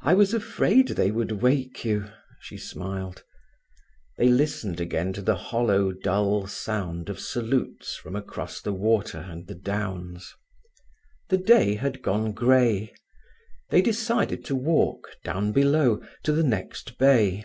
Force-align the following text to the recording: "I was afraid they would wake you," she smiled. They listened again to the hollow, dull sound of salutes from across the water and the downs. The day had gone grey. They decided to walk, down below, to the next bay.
"I 0.00 0.14
was 0.14 0.34
afraid 0.34 0.88
they 0.88 1.12
would 1.12 1.30
wake 1.30 1.84
you," 1.84 2.10
she 2.40 2.56
smiled. 2.58 3.22
They 4.16 4.26
listened 4.30 4.80
again 4.80 5.12
to 5.12 5.22
the 5.22 5.36
hollow, 5.36 5.92
dull 5.92 6.48
sound 6.48 7.08
of 7.08 7.20
salutes 7.20 7.94
from 7.94 8.16
across 8.16 8.60
the 8.60 8.72
water 8.72 9.18
and 9.18 9.46
the 9.46 9.54
downs. 9.54 10.34
The 11.28 11.38
day 11.38 11.76
had 11.76 12.02
gone 12.02 12.32
grey. 12.32 12.92
They 13.70 13.80
decided 13.80 14.44
to 14.46 14.56
walk, 14.56 15.14
down 15.22 15.52
below, 15.52 16.02
to 16.24 16.32
the 16.32 16.42
next 16.42 16.98
bay. 16.98 17.44